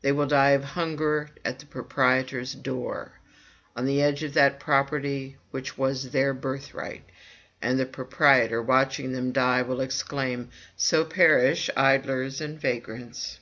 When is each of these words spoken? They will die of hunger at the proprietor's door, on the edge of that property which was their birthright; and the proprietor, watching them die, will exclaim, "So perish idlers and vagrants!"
They 0.00 0.12
will 0.12 0.28
die 0.28 0.50
of 0.50 0.62
hunger 0.62 1.30
at 1.44 1.58
the 1.58 1.66
proprietor's 1.66 2.54
door, 2.54 3.18
on 3.74 3.84
the 3.84 4.00
edge 4.00 4.22
of 4.22 4.32
that 4.34 4.60
property 4.60 5.38
which 5.50 5.76
was 5.76 6.10
their 6.12 6.32
birthright; 6.32 7.02
and 7.60 7.76
the 7.76 7.84
proprietor, 7.84 8.62
watching 8.62 9.10
them 9.10 9.32
die, 9.32 9.62
will 9.62 9.80
exclaim, 9.80 10.50
"So 10.76 11.04
perish 11.04 11.68
idlers 11.76 12.40
and 12.40 12.60
vagrants!" 12.60 13.40